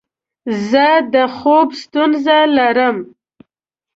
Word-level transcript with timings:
زه 0.69 0.87
د 1.13 1.15
خوب 1.37 1.67
ستونزه 1.81 2.37
لرم. 2.57 2.97